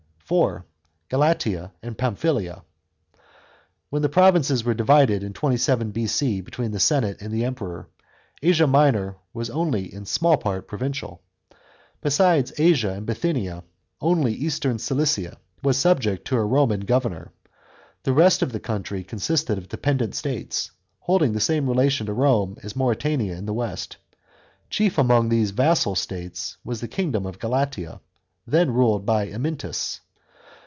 * 0.31 0.31
§4. 0.31 0.63
GALATIA 1.09 1.73
AND 1.83 1.97
PAMPHYLIA.— 1.97 2.63
When 3.89 4.01
the 4.01 4.07
provinces 4.07 4.63
were 4.63 4.73
divided 4.73 5.23
in 5.23 5.33
27 5.33 5.91
B.C. 5.91 6.39
between 6.39 6.71
the 6.71 6.79
senate 6.79 7.21
and 7.21 7.33
the 7.33 7.43
Emperor, 7.43 7.89
Asia 8.41 8.65
Minor 8.65 9.17
was 9.33 9.49
only 9.49 9.93
in 9.93 10.05
small 10.05 10.37
part 10.37 10.69
provincial. 10.69 11.21
Besides 11.99 12.53
Asia 12.57 12.91
and 12.93 13.05
Bithynia, 13.05 13.65
only 13.99 14.31
eastern 14.31 14.79
Cilicia 14.79 15.37
was 15.61 15.77
subject 15.77 16.23
to 16.29 16.37
a 16.37 16.45
Roman 16.45 16.79
governor. 16.79 17.33
The 18.03 18.13
rest 18.13 18.41
of 18.41 18.53
the 18.53 18.59
country 18.61 19.03
consisted 19.03 19.57
of 19.57 19.67
dependent 19.67 20.15
states, 20.15 20.71
holding 21.01 21.33
the 21.33 21.41
same 21.41 21.67
relation 21.67 22.05
to 22.05 22.13
Rome 22.13 22.55
as 22.63 22.73
Mauretania 22.73 23.35
in 23.35 23.47
the 23.47 23.53
west. 23.53 23.97
Chief 24.69 24.95
amomj 24.95 25.29
these 25.29 25.51
"vassal" 25.51 25.95
states 25.95 26.55
was 26.63 26.79
the 26.79 26.87
kingdom 26.87 27.25
of 27.25 27.37
Galati*, 27.37 27.99
then 28.47 28.73
ruled 28.73 29.05
by 29.05 29.27
Amyntas. 29.27 29.99